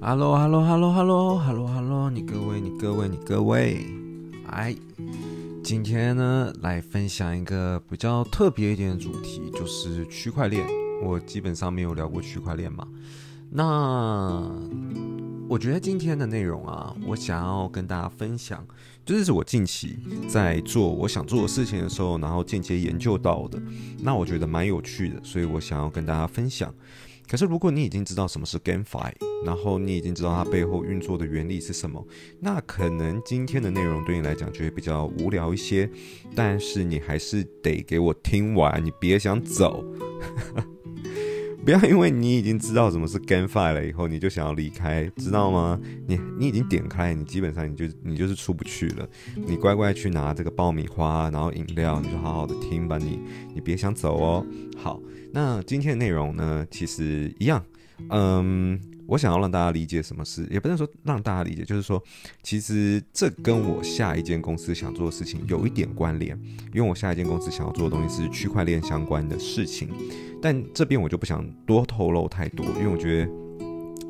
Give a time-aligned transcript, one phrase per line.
[0.00, 3.86] Hello，Hello，Hello，Hello，Hello，Hello，你各位，你各位，你各位，
[4.48, 4.74] 哎，
[5.62, 10.66] 今天呢，来分享一个比较特别一点的主题，就是区块链。
[11.04, 12.88] 我基本上没有聊过区块链嘛，
[13.50, 14.50] 那。
[15.48, 18.66] 我觉得今天的内容啊，我想要跟大家分享，
[19.04, 19.96] 就是我近期
[20.28, 23.62] 在做我想做的事情的时候，然后间接研究到的。
[24.00, 26.74] 那我觉得蛮有趣的，所以我想要跟大家分享。
[27.28, 29.12] 可是如果你已经知道什么是 GameFi，
[29.44, 32.06] 然后你已经知道它背后运作的原理是什么，
[32.40, 35.90] 那可能今天的内容对你来讲就会比较无聊一些。
[36.34, 39.84] 但是你还是得给我听完，你别想走。
[41.66, 45.76] 不要因为你已经知道什么是 GameFi 了以后，你就想要离开，知道吗？
[46.06, 49.08] 你你已经点开，你基本上你就你就是出不去了。
[49.34, 52.98] 你乖乖去拿这个爆米花，然后饮料，你就好好的听吧。
[52.98, 53.18] 你
[53.52, 54.46] 你别想走哦。
[54.76, 55.02] 好，
[55.32, 57.60] 那今天的内容呢，其实一样，
[58.10, 58.80] 嗯。
[59.06, 62.02] 我想要让大家理解什么事，也不能说让大家理解，就是说，
[62.42, 66.38] 其实这跟我下一间公司想做的事情有一点关联，
[66.74, 69.88] 因为我下一间公司想要做的东西是区块链相关的事情，
[70.42, 73.30] 但这边我就不想多透露太多，因为我觉得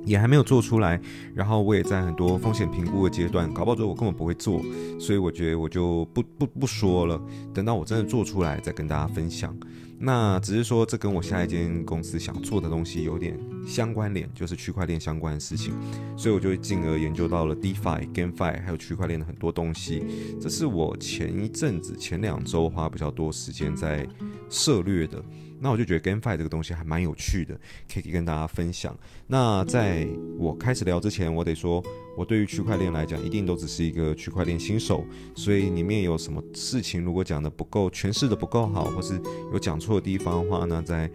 [0.06, 0.98] 也还没有做出来，
[1.34, 4.62] 然后我也在很多风险评估的阶段，搞不好之后我根本不会做，
[4.98, 7.20] 所以我觉得我就不不不说了，
[7.52, 9.54] 等到我真的做出来再跟大家分享。
[9.98, 13.34] 那只是说，这跟我下一间公司想做的东西有点
[13.66, 15.72] 相关联，就是区块链相关的事情，
[16.18, 20.04] 所以我就进而研究到了 DeFi、GameFi 还有区块链的很多东西。
[20.38, 24.06] 这是我前一阵子、前两周花比较多时间在
[24.48, 25.22] 涉略的。
[25.58, 27.58] 那我就觉得 GameFi 这个东西还蛮有趣的，
[27.90, 28.94] 可以跟大家分享。
[29.26, 30.06] 那在
[30.38, 31.82] 我开始聊之前，我得说，
[32.14, 35.02] 我对于区块链来讲，一定都只是一个区块链新手，
[35.34, 39.18] 所以里面有什么事情如果讲的不够，诠释的不够好，或是
[39.50, 41.10] 有讲错的地方的话那，在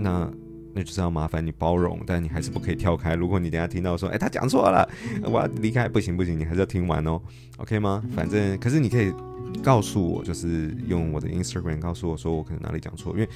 [0.00, 0.28] 那
[0.74, 3.14] 那就是要麻烦你包容，但你还是不可以跳开。
[3.14, 4.88] 如果你等下听到说，哎，他讲错了，
[5.22, 7.20] 我要离开，不行不行，你还是要听完哦
[7.58, 8.02] ，OK 吗？
[8.14, 9.12] 反正可是你可以。
[9.62, 13.28] 告诉我，就是用我的 Instagram 告诉我说我可能哪里讲错，因为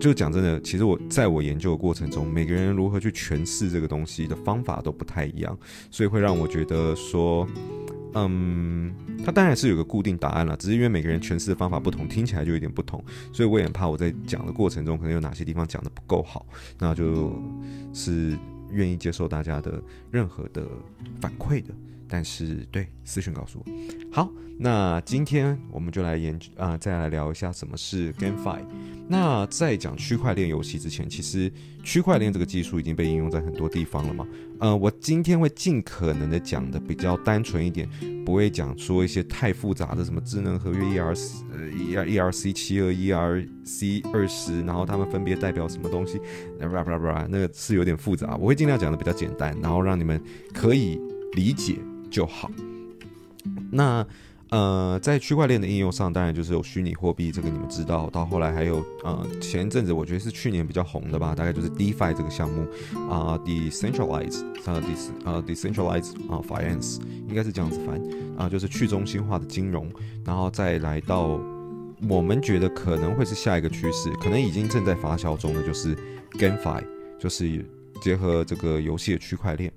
[0.00, 5.56] 就讲真的，其实我在我研究的过程中，每个人如何去诠释这个东西的方法都不太一样，
[5.92, 7.46] 所以会让我觉得说，
[8.14, 8.94] 嗯，
[9.24, 13.02] 它当然是有个固定答案了，只是因为每个人诠释的方法不同，听起来就有点不同，
[13.32, 16.46] 所以我也很怕我在讲的过程中可能有哪些地方讲的不够好，
[16.78, 17.32] 那就
[17.92, 18.38] 是
[18.70, 20.66] 愿意接受大家的任何的
[21.20, 21.74] 反馈的。
[22.08, 23.64] 但是，对，私讯告诉我。
[24.12, 28.60] 好，那今天我们就来研究啊、再来聊一下什么是 GameFi。
[29.06, 34.26] 那在讲区块链游戏之前，其实区块链这个技术已经被应用在很多地方了嘛。
[34.60, 37.86] 呃，我今天会尽可能的讲的比较单纯一点，
[38.24, 46.18] 不会讲说一些太复杂的什么智能合约 ERC 呃 ERC 七二 ERC 二十，然后它们分别代表什么东西，
[46.58, 48.36] 那个是有点复杂。
[48.36, 50.18] 我会尽量讲的比较简单，然后让你们
[50.54, 50.98] 可以
[51.32, 51.76] 理解。
[52.14, 52.48] 就好。
[53.72, 54.06] 那
[54.50, 58.08] 呃，在区块链的应用上，当然就是有虚拟货币，这个你们知道。
[58.10, 62.62] 到后来还有呃，前一阵子我觉得是去年比较红的吧，大概就是 DeFi 这个项目
[63.10, 68.00] 啊，Decentralized 啊，De 啊 Decentralized 啊，Finance 应该是这样子翻
[68.38, 69.90] 啊，就是去中心化的金融。
[70.24, 71.40] 然后再来到
[72.08, 75.96] 我们觉得可能会是下一个趋势，可能已经正在发酵中的就是
[76.38, 76.84] GameFi，
[77.18, 77.66] 就是
[78.00, 79.72] 结合这个游戏的区块链。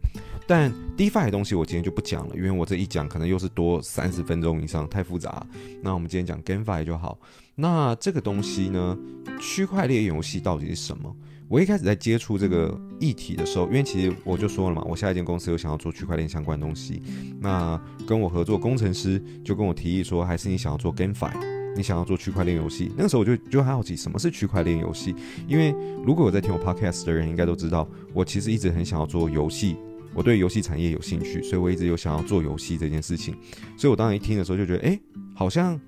[0.47, 5.45] 但 DeFi 的东西我今天就不讲了，因为我这一讲可能又是多三十分钟以上，太复杂。
[5.81, 7.19] 那我们今天讲 GameFi 就好。
[7.53, 8.97] 那这个东西呢，
[9.41, 11.13] 区块链游戏到底是什么？
[11.49, 17.01] 我一开始在接触这个议题的时候，因为其实我就说了嘛，我下一间公司有想要做区块链相关东西。
[17.39, 21.31] 那跟我合作工程师就跟我提议说，还是你想要做 GameFi，
[21.75, 22.91] 你想要做区块链游戏。
[22.95, 25.15] 那个时候我就就很好奇什么是区块链游戏，
[25.47, 25.73] 因为
[26.05, 29.77] 如果有在听我 Podcast 的人应该都知道，我其实一直很想要做游戏。
[30.17, 33.37] 我对游戏产业有兴趣，所以我一直有想要做游戏这件事情。
[33.77, 34.99] 所以我当时一听的时候就觉得，哎，
[35.35, 35.79] 好像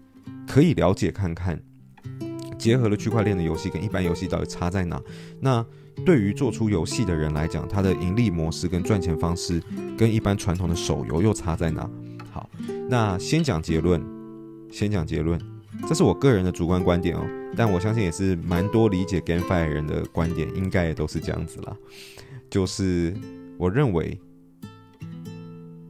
[0.48, 1.60] 可以了解看看，
[2.56, 5.02] 结合了区块链的游戏跟一般游戏到底差在哪。
[5.42, 5.66] 那
[6.06, 9.60] 对于做出游戏的人来讲，它的盈利模式跟赚钱方式
[9.98, 11.90] 跟一般传统的手游又差在哪？
[12.32, 12.48] 好，
[12.88, 14.00] 那先讲结论，
[14.72, 15.42] 先讲结论，
[15.88, 17.26] 这是我个人的主观观点哦，
[17.56, 21.76] 但我相信也是蛮多理解 GameFi 人的观点，应该也都是这样子啦，
[22.48, 23.12] 就是。
[23.60, 24.18] 我认为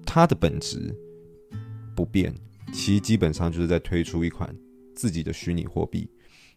[0.03, 0.91] 它的本质
[1.95, 2.33] 不变，
[2.73, 4.53] 其基本上就是在推出一款
[4.95, 6.09] 自己的虚拟货币，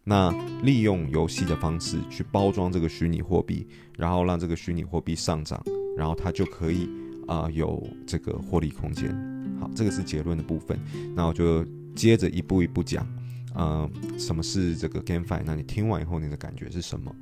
[0.05, 0.31] 那
[0.63, 3.67] 利用游戏的方式去包装这个虚拟货币，
[3.99, 5.63] 然后让这个虚拟货币上涨，
[5.99, 6.89] 然后它就可以
[7.29, 9.15] 啊、有这个获利空间。
[9.61, 10.81] 好，这个是结论的部分。
[11.15, 11.63] 那我就
[11.95, 13.07] 接着一步一步讲，
[13.55, 13.87] 嗯、
[14.19, 15.43] 什么是这个 GameFi？
[15.45, 17.15] 那你听完以后你的感觉是什么？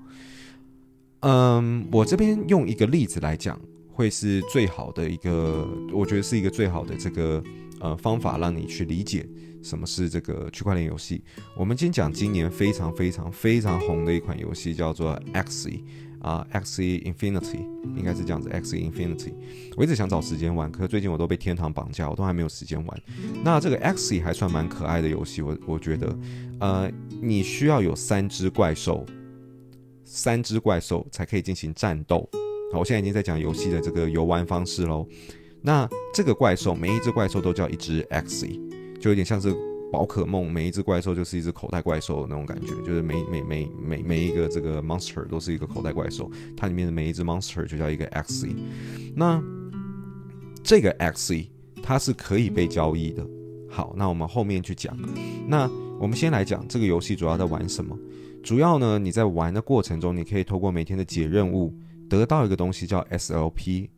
[1.22, 3.60] 嗯，我这边用一个例子来讲，
[4.00, 7.44] 会是最好的一个，我觉得是一个最好的这个
[7.80, 9.28] 呃方法，让你去理解
[9.62, 11.22] 什么是这个区块链游戏。
[11.54, 15.82] 我们今天讲今年非常非常非常红的一款游戏，叫做 Axie
[16.18, 17.58] 啊，Axie Infinity
[17.94, 19.34] 应该是这样子，Axie Infinity。
[19.76, 23.02] 我一直想找时间玩，可是最近我都被天堂绑架，我都还没有时间玩。
[23.44, 26.18] 那这个 Axie 还算蛮可爱的游戏，我我觉得，
[26.58, 29.04] 呃，你需要有三只怪兽。
[30.06, 32.26] 三只怪兽才可以进行战斗。
[32.72, 35.06] 好，我现在已经在讲游戏的这个游玩方式喽。
[35.60, 38.58] 那这个怪兽，每一只怪兽都叫一只 XE
[39.00, 39.54] 就有点像是
[39.92, 48.54] 宝可梦，每一只怪兽就是一只口袋怪兽的那种感觉，就是每每每每每一个这个 monster 都是一个口袋怪兽，它里面的每一只 monster 就叫一个 XE。
[49.14, 49.42] 那
[50.62, 51.48] 这个 XE
[51.82, 53.26] 它是可以被交易的。
[53.68, 54.96] 好，那我们后面去讲。
[55.46, 55.68] 那
[56.00, 57.98] 我们先来讲这个游戏主要在玩什么。
[58.42, 61.74] 主要呢，你在玩的过程中，你可以透过每天的解任务，
[62.10, 63.88] 得到一个东西叫 SLP。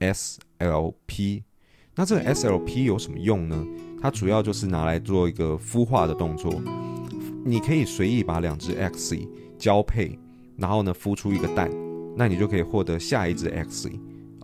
[0.00, 1.42] SLP，
[1.94, 3.66] 那这个 SLP 有什么用呢？
[4.00, 6.52] 它主要就是拿来做一个孵化的动作。
[7.44, 9.16] 你可以随意把两只 X
[9.58, 10.18] 交配，
[10.56, 11.70] 然后呢孵出一个蛋，
[12.16, 13.90] 那你就可以获得下一只 X。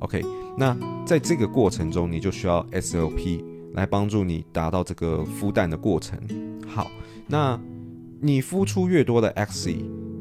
[0.01, 0.23] OK，
[0.57, 0.77] 那
[1.07, 3.43] 在这个过程中，你就需要 SLP
[3.73, 6.19] 来帮助你达到这个孵蛋的过程。
[6.67, 6.91] 好，
[7.27, 7.61] 那。
[8.19, 9.71] 你孵出越多的 X，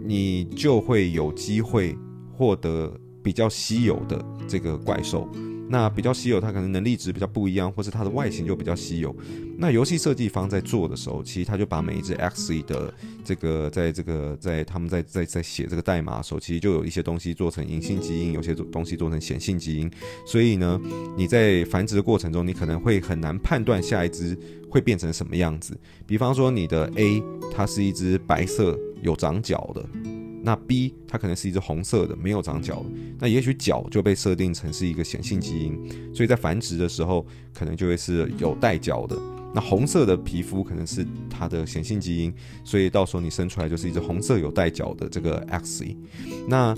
[0.04, 1.98] 你就会有机会
[2.38, 2.94] 获得
[3.24, 5.28] 比较稀有的这个怪兽。
[5.68, 9.14] 那比较稀有，它可能能力值比较不一样，或是它的外形就比较稀有。
[9.58, 12.94] 那游戏设计方在做的时候，其实他就把每一只 X E 的
[13.24, 19.90] 这个，在这个在他们在在在写这个代码的时候，其实就有一些东西做成隐性基因，有些东西做成显性基因。
[20.24, 20.80] 所以呢，
[21.18, 24.38] 你在繁殖的过程中，你可能会很难判断下一只
[24.70, 25.76] 会变成什么样子。
[26.06, 29.84] 比方说，你的 A 它是一只白色有长角的。
[30.46, 32.86] 那 B 它可能是一只红色的，没有长角，
[33.18, 35.76] 那也许角就被设定成是一个显性基因，
[36.14, 39.18] 所以在繁殖的时候可能就会是有带角的。
[39.56, 42.32] 那红色的皮肤可能是它的显性基因，
[42.64, 45.84] 所以到时候你生出来就是一只红色有带角的这个 X。
[46.48, 46.76] 那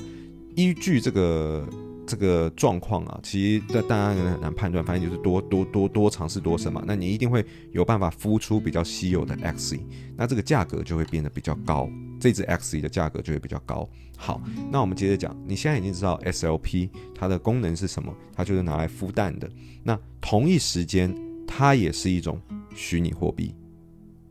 [0.56, 1.68] 依据这个
[2.06, 6.81] 这个状况啊，其实大家可能很难判断，反正就是多多多多尝试多深嘛。
[6.88, 9.78] 那你一定会有办法孵出比较稀有的 X
[10.16, 11.90] 那这个价格就会变得比较高。
[12.19, 13.88] 这只 XE 的价格就会比较高。
[14.18, 14.42] 好，
[14.72, 19.48] 那我们接着讲，你现在已经知道 SLP 它的功能是什么，它就是拿来孵蛋的。
[19.84, 21.16] 那同一时间，
[21.46, 22.42] 它也是一种
[22.75, 23.54] 虚拟货币。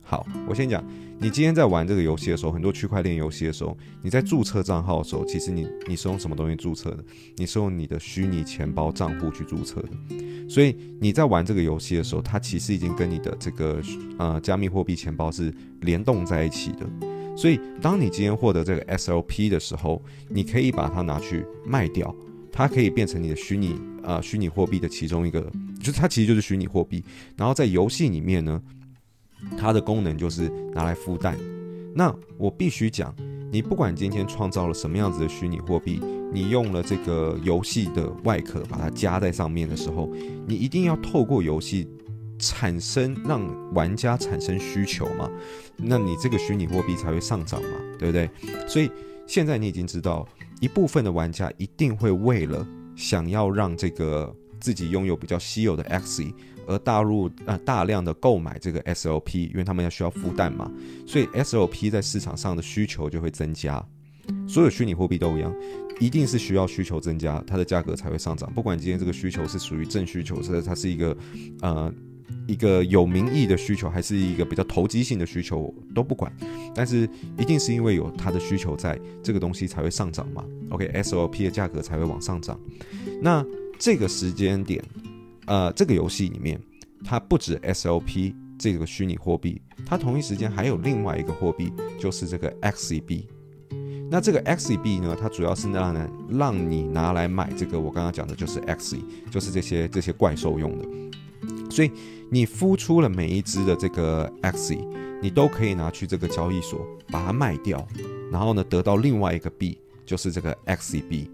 [0.03, 0.85] 好，我先讲，
[1.19, 7.05] 你今天在玩这个游戏的时候，很多区块链游戏的时候，你在注册账号的时候，其实你你是用什么东西注册的？
[7.37, 9.89] 你是用你的虚拟钱包账户去注册的。
[10.49, 13.81] 所以你在玩这个游戏的时候，它其实已经跟你的这个
[14.19, 16.89] 呃加密货币钱包是联动在一起的。
[17.37, 22.13] 所以，当你今天获得这个 SLP 的时候，你可以把它拿去卖掉，
[22.51, 25.41] 它可以变成你的虚拟呃虚拟货币的其中一个，
[25.79, 27.05] 就是它其实就是虚拟货币。
[27.37, 28.61] 然后在游戏里面呢，
[29.59, 31.37] 它的功能就是拿来孵蛋。
[31.95, 33.15] 那我必须讲，
[33.53, 36.01] 你不管今天创造了什么样子的虚拟货币，
[36.33, 40.11] 你用了这个游戏的外壳把它加在上面的时候，
[40.47, 41.87] 你一定要透过游戏。
[42.39, 43.43] 产生让
[43.73, 45.31] 玩家产生需求嘛，
[45.77, 48.29] 那你这个虚拟货币才会上涨嘛，对不对？
[48.69, 48.91] 所以
[49.27, 50.29] 现在你已经知道，
[50.61, 56.25] 一部分的玩家一定会为了想要让这个自己拥有比较稀有的 X，
[56.67, 60.71] 而大入呃大量的购买这个 SLP，因为他们要需要孵蛋嘛，
[61.07, 63.83] 所以 SLP 在市场上的需求就会增加。
[64.49, 65.55] 所有虚拟货币都一样，
[66.01, 68.53] 一定是需要需求增加，它的价格才会上涨。
[68.53, 71.17] 不管今天这个需求是属于正需求，是它是一个
[71.63, 71.93] 呃。
[72.47, 76.33] 一个有名义的需求，还是一个比较投机性的需求都不管，
[76.75, 80.45] 但是一定是因为有它的需求在，这个东西才会上涨嘛。
[80.71, 82.59] OK，SOP 的价格才会往上涨。
[83.21, 83.45] 那
[83.79, 84.83] 这个时间点，
[85.47, 86.61] 呃，这个游戏里面，
[87.05, 93.27] 它不止 SOP 这个虚拟货币，它同一时间还有另外一个货币，就是这个 Axie 币。
[94.09, 100.85] 那这个 Axie 币呢，它主要是让人让你拿来买这个我刚刚讲的就是 XE，就是这些这些怪兽用的。
[101.77, 101.93] 所以
[102.31, 104.79] 你孵出了每一只的这个 XE，
[105.21, 107.87] 你都可以拿去这个交易所把它卖掉，
[108.33, 111.31] 然后呢得到另外一个币，就是这个 Axie 币。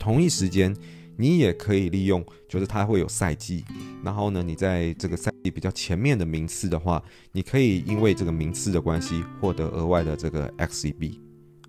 [0.00, 0.74] 同一时间，
[1.16, 3.64] 你也可以利用，就是它会有赛季，
[4.02, 11.20] 然后呢你在这个赛季比较前面的名次的话，你可以因为这个名次的关系获得额外的这个 Axie 币。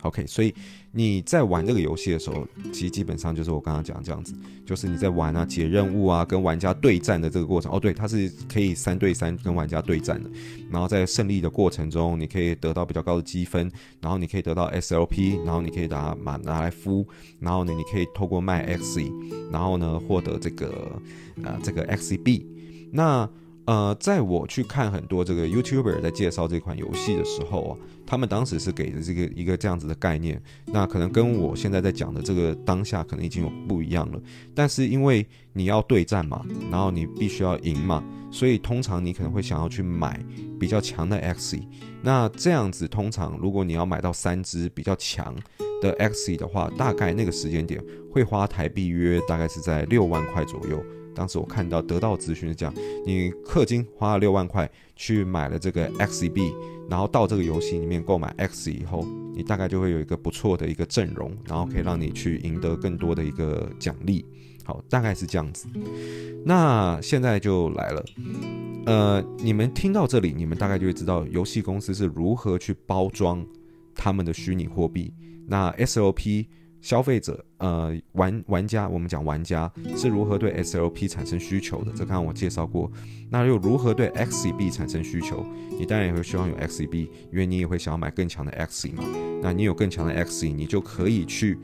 [0.05, 0.53] OK，所以
[0.91, 4.33] 你在玩这个游戏的时候，其实基本上就是我刚刚讲这样子，
[4.65, 7.71] 就是你在玩啊、解任务啊、跟玩家对战的这个过程。
[7.71, 10.29] 哦，对，它是可以三对三跟玩家对战的。
[10.71, 17.05] 然后在胜利的过程中，你可以得到比较高的积分，然后你可以得到 SLP，然后你可以拿拿拿来敷，
[17.39, 19.11] 然后呢，你可以透过卖 XE，
[19.51, 21.01] 然后呢获得这个
[21.43, 22.45] 呃这个 XEB。
[22.91, 23.27] 那
[23.65, 34.21] 呃，在我去看很多这个 YouTuber 在介绍这款游戏的时候啊，他们当时是给的这个一个这样子的概念，那可能跟我现在在讲的这个当下可能已经有不一样了。
[34.53, 40.23] 但是因为你要对战嘛，然后你必须要赢嘛，所以通常你可能会想要去买
[40.59, 41.63] 比较强的 XE。
[42.03, 45.35] 那这样子通常如果你要买到三只比较强
[45.81, 50.79] 的 XE 的话，大概那个时间点会花台币约大概是在六万块左右。
[51.15, 52.73] 当时我看到得到资讯是这样，
[53.05, 56.53] 你氪金花了六万块去买了这个 XEB，
[56.89, 64.25] 然后到这个游戏里面购买 X 以后，你大概就会有一个不错的一个阵容，然后可以让你去赢得更多的一个奖励。
[64.65, 65.67] 好，大概是这样子。
[66.43, 68.05] 那现在就来了，
[68.85, 73.45] 呃，你们听到这里，你们大概就会知道游戏公司是如何去包装
[73.95, 75.13] 他们的虚拟货币。
[75.47, 76.47] 那 SLP。
[76.85, 82.91] 消费者，呃，玩玩家，我们讲玩家是如何对 SLP 产生需求的，这刚刚我介绍过。
[83.31, 85.43] 那又如何对 XEB 产生需求？
[85.79, 89.03] 你当然也会希望有 XEB，因为你也会想要买更强的 XE 嘛。
[89.41, 91.57] 那你有更强的 XE，你就可以去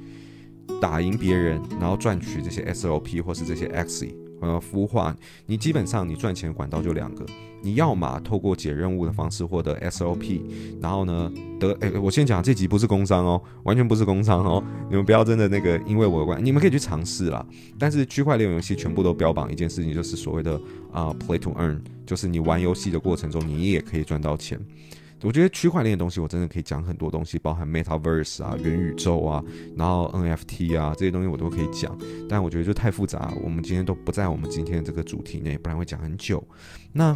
[0.81, 4.15] 打赢别人，然后赚取这些 SLP 或是这些 XE。
[4.41, 7.24] 呃，孵化，你基本上你赚钱管道就两个，
[7.62, 10.41] 你要么透过解任务的方式获得 SOP，
[10.81, 17.45] 然后呢得，哎，我先讲这集不是工伤哦，完全不是工伤哦，你们不要真的那个因为我的关，你们可以去尝试啦。
[17.77, 20.60] 但是区块链游戏全部都标榜一件事情，就是所谓的
[20.91, 24.60] 啊、Play to Earn，就是你玩游戏的过程中，你也可以赚到钱。
[25.23, 29.43] 我觉得区块链的东西，我真的可以讲很多东西，包含 Metaverse 啊、元宇宙啊，
[29.75, 31.97] 然后 NFT 啊这些东西我都可以讲。
[32.27, 36.43] 但我觉得就太复杂，我们今天都不在我们今天的这个主题内，不然会讲很久。
[36.91, 37.15] 那，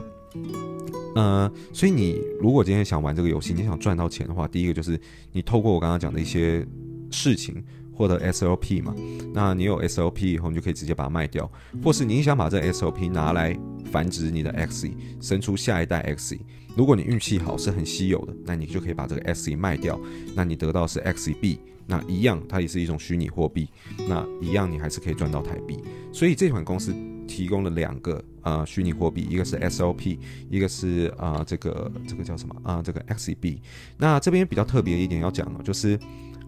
[1.16, 5.00] 呃，所以你如果今天想玩这个游戏，你想赚到钱的话，第一个就是
[5.32, 6.66] 你透过我刚刚讲的一些
[7.10, 7.64] 事情
[7.96, 8.94] 获得 SLP 嘛。
[9.34, 11.50] 那你有 SLP 以后，你就可以直接把它卖掉，
[11.84, 13.58] 或是你想把这个 SLP 拿来
[13.92, 16.40] 繁殖你的 XE，生出下一代 XE。
[16.76, 19.98] 如果你运气好，是很稀有的，那你就可以把这个 XE 卖掉，
[20.36, 23.70] 那你得到是 XEB，那一样它也是一种虚拟货币，
[24.10, 25.80] 那一样你还是可以赚到台币。
[26.12, 26.94] 所以这款公司
[27.28, 33.58] 提供了两个呃虚拟货币，一个是 SLP，一个是啊、这个这个叫什么啊、这个 XEB。
[33.98, 35.98] 那这边比较特别一点要讲的就是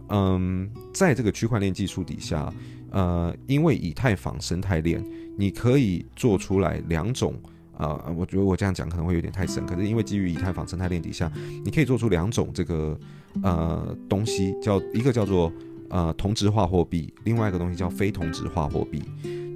[0.10, 2.54] 嗯，在这个区块链技术底下，
[2.92, 5.04] 呃，因为以太坊生态链，
[5.38, 7.34] 你可以做出来两种。
[7.78, 11.32] 啊、呃，我觉得我这样讲可能会有点太深，可是因为基于以太坊生态链底下，
[11.64, 13.00] 你可以做出两种这个
[13.44, 15.54] 呃东西，叫一个叫做
[15.90, 19.04] 呃同质化货币，另外一个东西叫非同质化货币。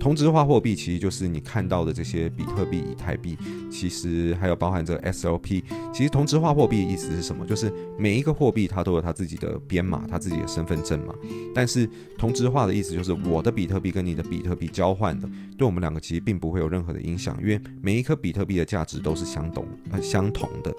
[0.02, 3.38] 同质化货币其实就是你看到的这些比特币、以太币，
[3.70, 5.62] 其实还有包含这 SLP。
[5.94, 7.46] 其实同质化货币的意思是什么？
[7.46, 11.14] 就是每一个货币它都有它自己的编码、它自己的身份证嘛。
[11.54, 20.74] 但是同质化的意思就是我的比特币跟你的比特币交换的，对我们两个其实并不会有任何的影响，因为每一颗比特币的价值都是相同呃相同的。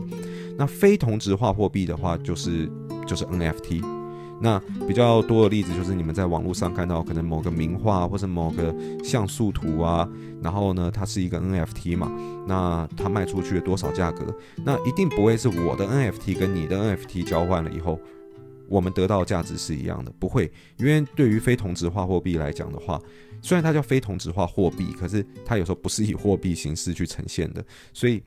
[0.59, 2.69] 那非同质化货币的话，就是
[3.07, 4.02] 就是 NFT。
[4.43, 10.09] 那比较多的例子就是你们在网络上看到可能某个名画或者某个像素图啊，
[10.43, 12.11] 然后呢，它是一个 NFT 嘛，
[12.49, 14.37] 那它卖出去了多少价格？
[14.65, 18.01] 那一定不会是我的 NFT 跟你的 NFT 交换了以后，
[18.69, 23.01] 我们得到价值是一样的，不会，因为对于非同质化货币来讲的话，
[23.43, 28.21] 虽然它叫非同质化货币，可是它有时候不是以货币形式去呈现的，所以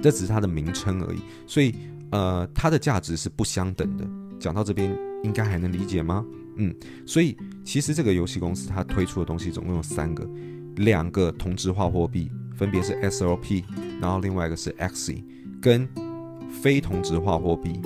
[0.00, 1.74] 这只是它的名称而已，所以
[2.12, 4.06] 呃，它的价值是不相等的。
[4.38, 5.07] 讲到这边。
[5.22, 6.24] 应该还能理解吗？
[6.56, 6.74] 嗯，
[7.06, 10.28] 所以其实这个游戏公司它推出的东西总共有三个，
[10.76, 13.62] 两个同质化货币，分别是 SLP，
[14.00, 15.22] 然后另外一个是 XE，
[15.60, 15.88] 跟
[16.62, 17.80] 非同质化货币。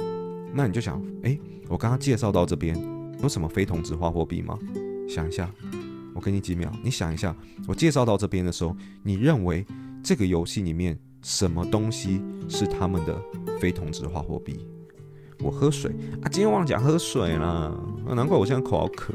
[0.55, 2.75] 那你就想，诶，我刚刚介绍到这边
[3.23, 4.59] 有什么非同质化货币吗？
[5.09, 5.51] 想一下，
[6.15, 7.37] 我给你几秒，你想一下，
[7.67, 9.67] 我介绍到这边的时候，你认为
[10.03, 13.23] 这个游戏里面什么东西是他们的
[13.61, 14.67] 非同质化货币？
[15.43, 15.91] 我喝水
[16.23, 17.47] 啊，今天忘了讲喝水了，
[18.07, 19.13] 啊，难怪我现在口好渴。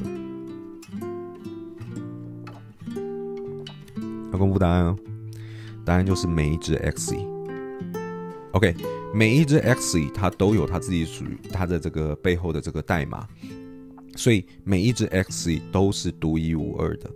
[4.32, 4.96] 要公布答案哦，
[5.86, 7.18] 答案就是每一只 XE。
[8.52, 8.76] OK，
[9.14, 13.26] 每一只 XE 它都有它自己属于它的这个背后的这个代码，
[14.16, 17.10] 所以每一只 XE 都是独一无二的。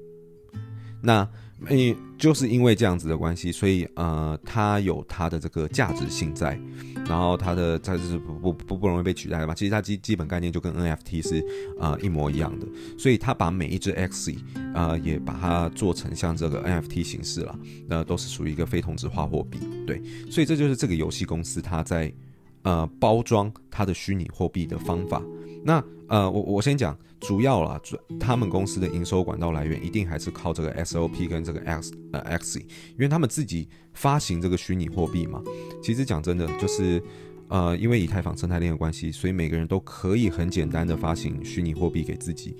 [1.02, 1.28] 那
[1.68, 6.60] 诶，就是因为这样子的关系，所以呃，它有它的这个价值性在，
[7.08, 9.54] 然后它的它就是不不不不容易被取代的嘛。
[9.54, 11.46] 其实它基基本概念就跟 NFT 是
[11.80, 14.38] 呃一模一样的，所以它把每一只 x e
[14.74, 19.60] 呃也把它做成像这个 NFT 形式了，那都是属于一个非同质化货币。
[19.86, 22.12] 对，所以这就是这个游戏公司它在
[22.64, 25.22] 呃包装它的虚拟货币的方法。
[25.64, 35.42] 那呃，我我先讲主要啦，主他们公司的营收管道来源一定还是靠这个 SOP 跟这个 X 呃 X，因为他们自己发行这个虚拟货币嘛。
[35.82, 37.02] 其实讲真的，就是
[37.48, 42.58] 呃，因为以太坊生态链的关系，所以每个人都可以很简单的发行虚拟货币给自己。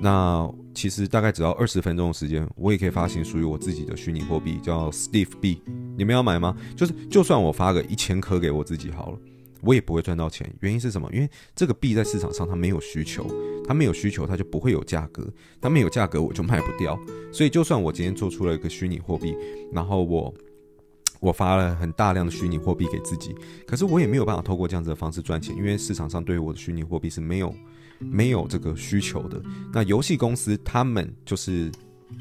[0.00, 5.60] 那其实大概只要二十分钟的时间，我也可以发行属于我自己的虚拟货币，叫 Steve 币。
[5.96, 6.56] 你们要买吗？
[6.76, 9.18] 就是就算我发个一千颗给我自己好了。
[9.62, 11.08] 我也不会赚到钱，原因是什么？
[11.12, 13.26] 因为这个币在市场上它没有需求，
[13.66, 15.26] 它没有需求，它就不会有价格，
[15.60, 16.98] 它没有价格我就卖不掉。
[17.32, 19.34] 所以就算我今天做出了一个虚拟货币，
[19.72, 20.34] 然后我
[21.20, 23.34] 我发了很大量的虚拟货币给自己，
[23.66, 27.54] 可是我也没有办法透过这样子的方式赚钱，因为市场上对于我的虚拟货币是没有
[28.00, 29.40] 没有这个需求的。
[29.72, 31.70] 那游戏公司他们就是。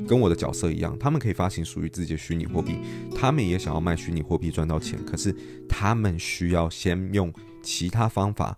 [0.08, 2.76] 跟我的角色一样，他们可以发行属于自己的虚拟货币，
[3.16, 5.36] 他们也想要卖虚拟货币赚到钱，可是
[5.68, 7.32] 他们需要先用
[7.62, 8.58] 其他方法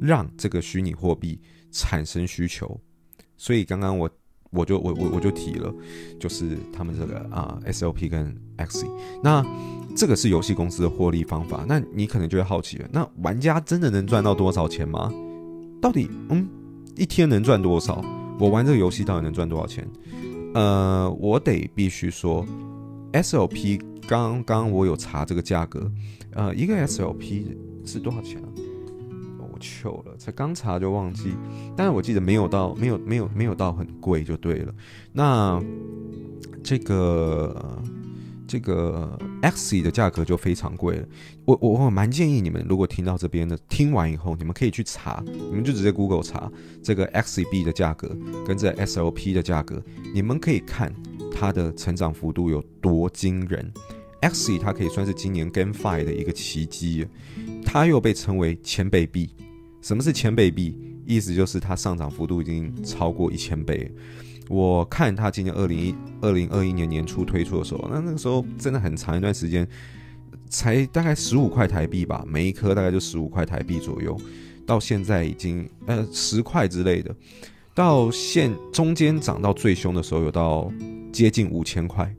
[0.00, 2.80] 让这个虚拟货币产生需求。
[3.36, 4.10] 所以刚刚我
[4.50, 5.72] 我就我我我就提了，
[6.18, 8.86] 就是他们这个啊 SLP 跟 X，
[9.22, 9.44] 那
[9.94, 11.64] 这个是游戏公司的获利方法。
[11.68, 15.12] 那你可能就会好奇了，那玩家真的能赚到多少钱吗？
[15.80, 16.48] 到底嗯
[16.96, 18.04] 一天能赚多少？
[18.40, 19.86] 我玩这个游戏到底能赚多少钱？
[20.58, 22.44] 呃，我得必须说
[23.12, 25.88] ，SLP 刚刚我有查这个价格，
[26.32, 28.48] 呃，一个 SLP 是多少钱啊？
[29.52, 31.32] 我糗了，才刚查就忘记，
[31.76, 34.74] 但是我记得没有到，没有没有没有到很贵就对了。
[35.12, 35.62] 那
[36.64, 37.80] 这个。
[38.50, 41.08] 这个 X 的价格就非常贵了，
[41.44, 46.50] 我我我蛮建议你们，如果听到这边的，听完以后，你们可以去查，你们就直接 Google 查
[46.82, 48.16] 这个 Axie 币的价格
[48.46, 50.92] 跟这 SLP 的价格，你们可以看
[51.32, 53.72] 它的成长幅度有多惊人。
[54.20, 57.06] X 它可以算是今年 GameFi 的一个奇迹，
[57.64, 59.30] 它又被称为千倍币。
[59.80, 60.76] 什么是千倍币？
[61.06, 63.90] 意思就是它上涨幅度已经超过一千倍。
[64.48, 69.68] 我看他今年二零一二零二一年年初推出的时候，那那个时候真的很长一段时间，
[70.48, 74.18] 才大概十五块台币吧，每一颗大概就十五块台币左右，
[74.66, 77.14] 到现在已经呃十块之类的，
[77.74, 80.72] 到现中间涨到最凶的时候有到
[81.12, 82.14] 接近五千块，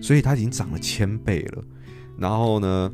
[0.00, 1.64] 所以它已经涨了千倍了。
[2.16, 2.92] 然后呢，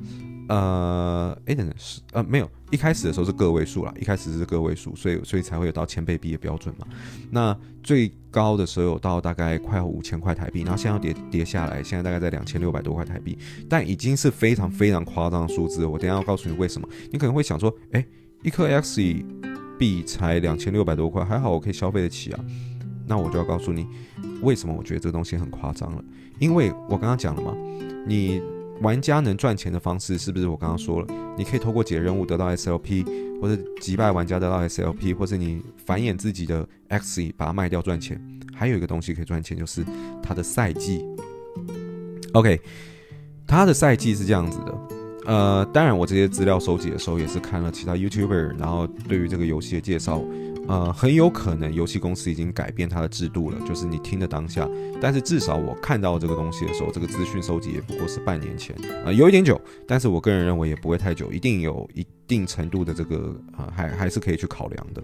[0.53, 2.51] 呃，哎等等是呃没有。
[2.71, 6.87] 一开始的时候是个位数啦，一开始是个位数，所以所以才会有到千倍币的标准嘛。
[7.31, 13.39] 那最高的时候有到大概快五千块台币，然后现在要跌跌下来，现在大概在两千六百多块台币，
[13.69, 15.87] 但已经是非常非常夸张的数字。
[15.87, 16.89] 我等下要告诉你为什么。
[17.11, 18.07] 你可能会想说，诶，
[18.43, 19.25] 一颗 X E
[19.79, 22.45] 币才两千六百多块，还好我可以消费得起啊。
[23.07, 23.87] 那我就要告诉你，
[24.43, 26.03] 为什么我觉得这个东西很夸张了？
[26.39, 27.55] 因为我刚刚讲了嘛，
[28.07, 28.41] 你。
[28.83, 31.07] 玩家能赚钱的方式是不是我刚刚说了？
[31.39, 33.07] 你可以透过解任务得到 SLP，
[33.41, 38.21] 或者击败玩家得到 SLP，或者你繁衍自己的 Axie 把它卖掉赚钱。
[38.53, 39.85] 还有一个东西可以赚钱，就是
[40.23, 41.05] 它的赛季。
[42.33, 42.61] OK，
[43.47, 44.75] 它的赛季是这样子的。
[45.27, 50.23] 呃，当然我这些资料收集的时候也是看了其他 YouTuber，然后对于这个游戏的介绍。
[50.69, 54.69] 呃，很有可能游戏公司已经改变它的制度了，就是你听的当下。
[55.01, 59.61] 但是至少我看到这个东西的时候，这个资讯收集也不过是半年前，啊、呃，有一点久。
[59.87, 65.03] 但是我个人认为也不会太久，一定有一定程度的这个啊、还还是可以去考量的。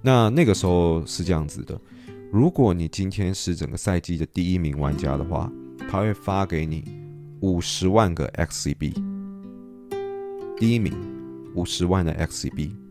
[0.00, 1.78] 那那个时候是这样子的，
[2.30, 5.50] 如果你今天是整个赛季的第一名玩家的话，
[5.90, 6.84] 他会发给你
[7.40, 8.94] 五十万个 XCB，
[10.56, 10.94] 第一名
[11.54, 12.83] 五十万的 XCB。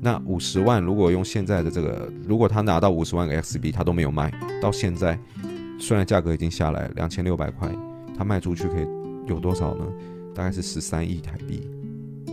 [0.00, 4.32] 那五十万，如果用现在的这个，如果他拿到五十万个 XB，他都没有卖，
[4.62, 5.18] 到现在，
[5.78, 7.68] 虽然价格已经下来两千六百块，
[8.16, 8.86] 他卖出去可以
[9.26, 9.84] 有多少呢？
[10.34, 11.68] 大概是十三亿台币，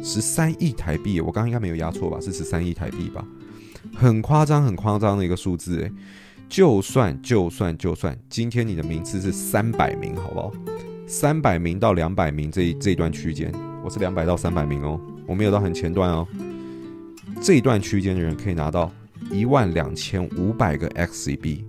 [0.03, 2.19] 十三亿台币，我刚刚应该没有压错吧？
[2.21, 3.25] 是十三亿台币吧？
[3.95, 5.91] 很夸张，很夸张的一个数字诶。
[6.47, 10.51] 就算就算就算，今天你的名次是三百名，好不好？
[11.07, 13.51] 三百名到两百名这这一段区间，
[13.83, 16.27] 我是两百到三百名哦，我没有到很前段哦。
[17.45, 18.91] 这一段区间的人可以拿到
[19.29, 21.63] 一万两千五百个 XCB，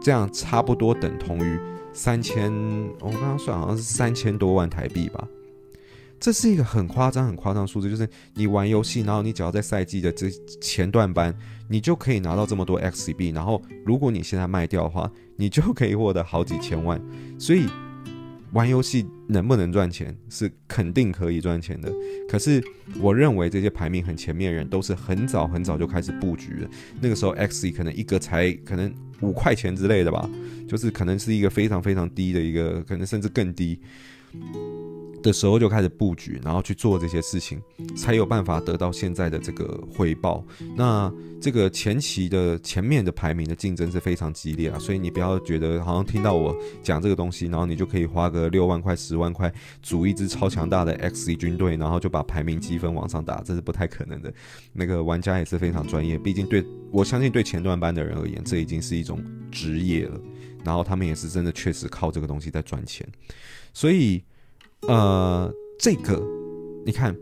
[0.00, 1.60] 这样差不多等同于
[1.92, 2.50] 三千，
[3.00, 5.28] 我刚刚算好像是三千多万台币吧。
[6.18, 11.36] 这是一个很夸张、很夸张的数字，就是你玩游戏，然后你只要在赛季的这前段班，
[11.68, 16.98] 你就可以拿到这么多 XCB，然后如果你现在卖掉的话，你就可以获得好几千万。
[17.38, 17.66] 所以
[18.52, 21.92] 玩游戏能不能赚钱，是肯定可以赚钱的。
[22.28, 22.62] 可是
[23.00, 26.70] 我认为这些排名很前面的人，都是很早很早就开始布局了。
[27.00, 30.30] 那个时候 XE 可能一个才可能五块钱之类的吧，
[30.68, 33.78] 就是可能是一个非常非常低的一个，可能甚至更低。
[35.26, 37.60] 的时候就开始布局，然后去做这些事情，
[37.96, 40.44] 才有办法得到现在的这个回报。
[40.76, 54.32] 那这个前期的前面的排名的竞争是非常激烈啊，所以你不要觉得好像听到我讲这个东西，然后你就可以花个六万块、十万块组一支超强大的 X 军队，然后就把排名积分往上打，这是不太可能的。
[54.72, 60.20] 那个玩家也是非常专业，毕竟对我相信对前段班的人而言，这已经是一种职业了。
[60.64, 63.04] 然后他们也是真的确实靠这个东西在赚钱，
[63.72, 64.22] 所以。
[64.82, 66.22] 呃，这个
[66.84, 67.16] 你看，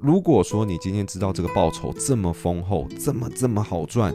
[0.00, 4.14] 如果说你今天知道这个报酬这么丰厚，这么这么好赚，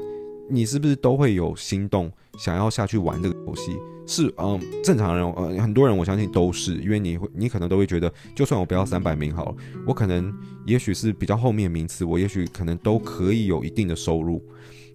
[0.50, 3.78] 你是不是都会有心动，想要下去玩这个游戏？
[4.08, 9.56] 是，嗯、正常人，呃，很多人我相信都是，因为你会，你可能都会觉得，就算我不要三百名好了，
[9.86, 10.34] 我可能
[10.66, 14.44] 也许是比较后面名次，我也许可能都可以有一定的收入，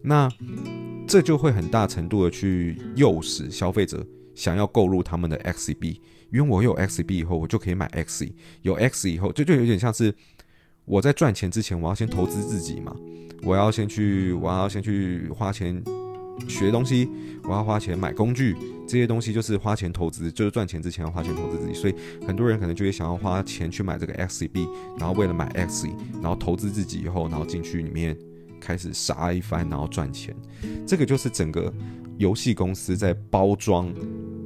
[0.03, 0.29] 那
[1.07, 4.05] 这就会很大程度的去诱使消费者
[4.37, 5.99] 想要购入他们的 XCB。
[6.33, 8.33] 因为我有 XCB 以后，我就可以买 XC。
[8.63, 10.13] 有 X 以后，就就有点像是
[10.85, 12.95] 我在赚钱之前，我要先投资自己嘛。
[13.43, 15.81] 我要先去，我要先去花钱
[16.49, 17.09] 学东西，
[17.45, 18.57] 我要花钱买工具，
[18.89, 21.73] 这些东西就是花钱投资，就是赚钱之前要花钱投资自己。
[21.73, 21.95] 所以
[22.27, 24.69] 很多人可能就会想要花钱去买这个 XCB，
[24.99, 28.17] 然后为了买 XC，然后投资自己以后，然后进去里面
[28.61, 30.35] 开始杀一番，然后赚钱。
[30.87, 31.73] 这个就是整个
[32.19, 33.93] 游戏公司在包装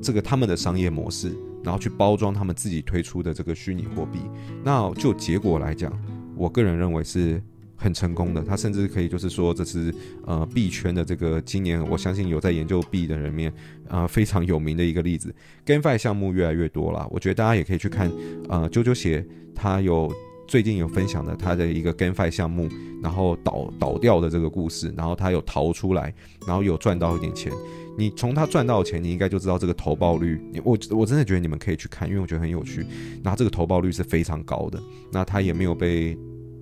[0.02, 1.33] 这个他们的商业模式。
[1.62, 4.18] 然后去包装他们自己推出的这个虚拟货币，
[4.64, 5.92] 那就结果来讲，
[6.35, 7.38] 我个人认为是
[7.76, 8.42] 很成功的。
[8.42, 13.52] 他甚至可以就是说，这是呃币圈的这个今年我相信有在研究币的人面
[13.88, 15.35] 呃非常有名的一个例子。
[15.66, 18.11] GameFi 项目越来越多了，我觉得大家也可以去看
[18.48, 19.22] 呃啾啾鞋，
[19.54, 20.11] 他有
[20.50, 22.68] 最近有分享的他的一个 GameFi 项目，
[23.00, 26.12] 然后倒倒掉的这个故事，然后他有逃出来，
[26.44, 27.52] 然后有赚到一点钱。
[27.96, 30.42] 你从他赚到的钱，你应该就知道这个投报率。
[30.64, 32.84] 我我真的觉得你们可以去看，因为我觉得很有趣。
[33.22, 34.82] 那这个投报率是非常高的。
[35.12, 36.18] 那他也没有被，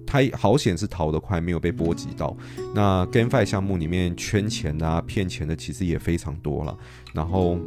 [0.06, 2.36] 他好险是逃得快，没有被波及到。
[2.74, 6.76] 那 GameFi 项目里面圈钱啊、骗钱的其实也非常多了。
[7.14, 7.58] 然后。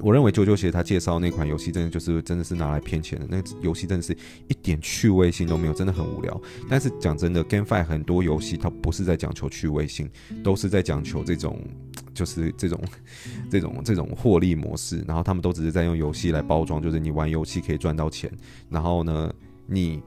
[0.00, 3.26] 我认为啾啾鞋他介绍那款游戏，真的就是真的是拿来骗钱的。
[3.28, 4.16] 那游戏真的是
[4.48, 6.40] 一点趣味性都没有，真的很无聊。
[6.68, 10.10] 但是讲真的，GameFi 很多游戏它不是在讲求趣味性，
[10.42, 11.60] 都是在讲求这种
[12.14, 12.80] 就是这种
[13.50, 15.04] 这种这种获利模式。
[15.06, 18.30] 然后他们都只是在用游戏来包装，就是你玩游戏可以赚到钱。
[18.68, 19.32] 然后呢，
[19.66, 20.02] 你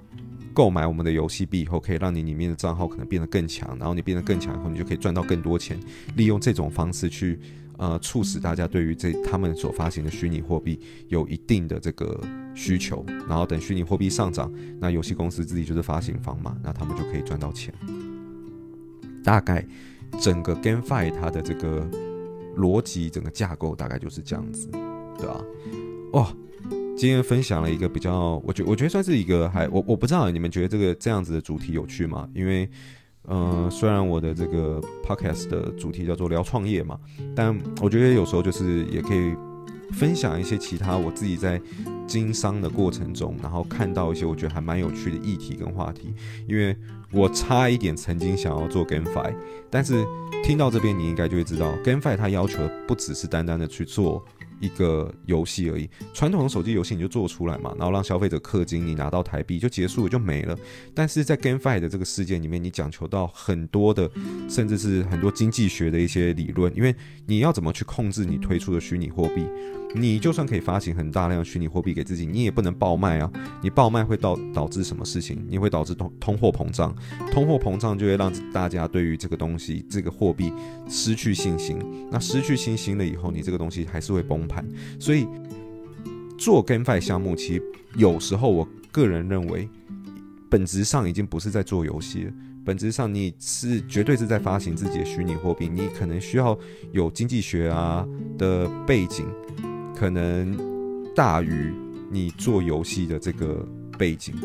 [0.55, 3.77] 购买我们的游戏币以后，可以让你里面的账号可能变得更强。
[3.77, 5.79] 然后你变得更强以后，你就可以赚到更多钱。
[6.15, 7.37] 利用这种方式去。
[7.77, 12.17] 呃，促使大家对于这他们所发行的虚拟货币有一定的这个
[12.55, 17.73] 需求，然后等虚拟货币上涨，那游戏公司自己就是发行方嘛，那他们就可以赚到钱。
[19.25, 19.67] 大概
[20.21, 21.85] 整个 GameFi 它的这个
[22.55, 24.69] 逻辑，整个架构大概就是这样子，
[25.17, 25.43] 对吧、啊？
[26.13, 26.33] 哇，
[26.97, 32.29] 今天分享了一个比较，我觉我觉得算是一个还我我不知道你们觉得这个这样子的主题有趣吗？
[32.33, 32.69] 因为。
[33.27, 36.95] 嗯，虽然我的这个 podcast 的主题叫做聊创业嘛，
[37.35, 39.33] 但我觉得有时候就是也可以
[39.93, 41.59] 分享一些其他我自己在
[42.05, 46.13] 经商的过程中，然后看到一些我觉得还蛮有趣的议题跟话题。
[46.47, 46.77] 因为
[47.11, 49.33] 我差一点曾经想要做 GameFi，
[49.71, 50.05] 但是
[50.43, 54.23] 听到这边你应该就会知道，GameFi 它要求的不只是单单的去做。
[54.59, 60.57] 一个游戏而已，传统的手机游戏你就做出来嘛，然后让消费者氪金，你拿到台币就结束了，就没了。
[60.93, 64.09] 但是在 GameFi 的这个世界里面，你讲求到很多的，
[64.49, 69.45] 甚至是很多经济学的一些理论，因为你要怎么去控制你推出的虚拟货币。
[69.97, 73.31] 你就算可以发行很大量虚拟货币给自己，你也不能爆卖啊！
[73.61, 75.41] 你爆卖会导导致什么事情？
[75.47, 76.93] 你会导致通通货膨胀，
[77.31, 80.51] 通货膨胀就会让大家对于这个东西、这个货币
[80.89, 81.79] 失去信心。
[82.11, 84.65] 那失去信心了以后，你这个东西还是会崩盘。
[84.99, 85.27] 所以
[86.37, 87.63] 做 GameFi 项目，其实
[87.95, 89.69] 有时候我个人认为，
[90.49, 95.67] 本质上已经不是在做游戏了，本质上你是绝对是在发行自己的虚拟货币。
[95.67, 96.57] 你可能需要
[96.91, 99.25] 有经济学啊的背景。
[99.97, 100.57] 可能
[101.15, 101.73] 大于
[102.11, 103.65] 你做游戏的这个
[103.97, 104.35] 背景，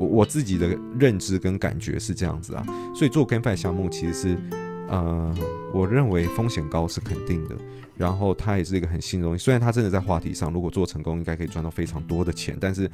[0.00, 4.38] 我我自己的认知跟感觉是这样子啊，所以做 GameFi 项目其实是
[4.88, 5.34] 呃，
[5.72, 7.56] 我认为风险高是肯定的，
[7.96, 9.44] 然后它也是一个很新的东西。
[9.44, 12.90] 虽然它真的在话题上，如果做成功，应该可以赚到非常多的钱，但是，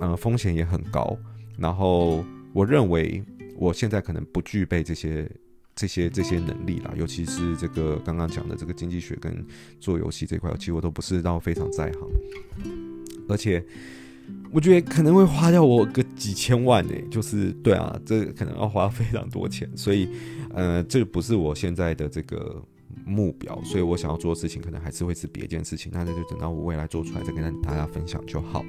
[0.00, 1.16] 呃，风险也很高。
[1.58, 3.22] 然后，我认为
[3.56, 5.30] 我现在可能不具备这些、
[5.74, 9.44] 这些、这些能力啦，尤其是这个刚刚讲的这个经济学跟
[9.78, 12.08] 做游戏这块，其实我都不是到非常在行，
[13.28, 13.64] 而且。
[14.50, 20.08] 我觉得可能会花掉我个几千万呢，就是对啊，这可能要花非常多钱，所以，
[20.54, 22.62] 呃，这不是我现在的这个
[23.04, 28.64] 目标，所以我想要做的事情可能还是会是别件事情，那就等到我未来做出来再跟大家分享就好。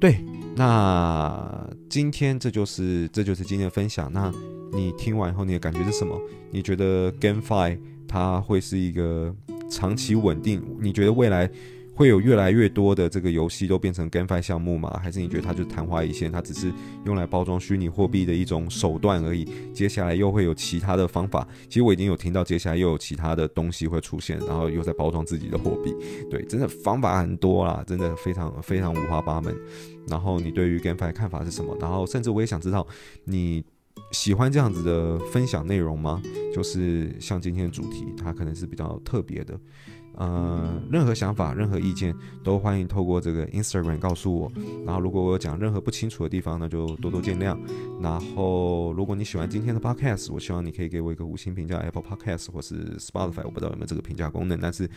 [0.00, 4.12] 对，那今天这就是这就是今天的分享。
[4.12, 4.32] 那
[4.72, 6.20] 你听完以后你的感觉是什么？
[6.50, 9.34] 你觉得 GameFi 它会是一个
[9.70, 10.62] 长期稳定？
[10.80, 11.50] 你觉得未来？
[11.96, 15.00] 会有越来越多的这个游戏都变成 GameFi 项目吗？
[15.02, 16.70] 还是你觉得它就昙花一现，它只是
[17.06, 19.48] 用来包装虚拟货币的一种手段而已？
[19.72, 21.48] 接下来又会有其他的方法？
[21.70, 25.94] 其实我已经有听到，接下来又有其他的东西会出现，然后又在包装自己的货币。
[26.30, 29.56] 对，真的方法很多啦，真的非常非常五花八门。
[30.06, 31.74] 然后你对于 GameFi 看法是什么？
[31.80, 32.86] 然后甚至我也想知道，
[33.24, 33.64] 你
[34.12, 36.22] 喜欢这样子的分享内容吗？
[36.54, 39.58] 就是像今天的主题，它可能是比较特别的。
[40.16, 44.50] 呃，任何想法、任何意见都欢迎透过这个 Instagram 告诉我。
[44.84, 47.56] 然后，如果我讲任何不清楚的地方，那就多多见谅。
[48.00, 54.58] 然后，如果你喜欢今天的 Podcast，我希望你可以给我一个五星评价，Apple Podcast 或是 Spotify，我不知道有没有这个评价功能。
[54.58, 54.88] 但是，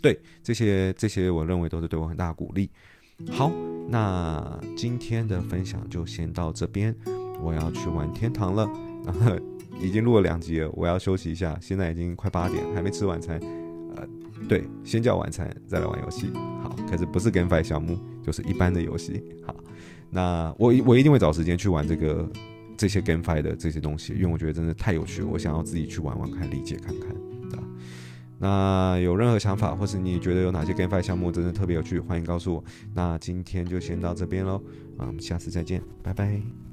[0.00, 2.70] 对这些这些，我认为都是对我很大的鼓励。
[3.32, 3.50] 好，
[3.88, 6.94] 那今天的分享就先到这边，
[7.42, 8.70] 我要去玩天堂了。
[9.04, 9.36] 然 后
[9.80, 11.58] 已经录了两集了，我要休息一下。
[11.60, 13.40] 现在已经快八点，还没吃晚餐。
[14.48, 16.30] 对，先叫晚餐，再来玩游戏。
[16.62, 19.22] 好，可是不是 GameFi 项目，就是一般的游戏。
[19.44, 19.54] 好，
[20.10, 22.28] 那我我一定会找时间去玩这个
[22.76, 27.14] 这些 GameFi 的这些东西，因为我觉得真的太有趣，我想要自己去玩玩看，理解看看。
[28.40, 32.64] 那有任何想法，或是你觉得有哪些 GameFi 项目真的特别有趣，欢迎告诉我。
[32.94, 34.62] 那今天就先到这边喽，
[34.96, 36.67] 啊，我们下次再见，拜拜。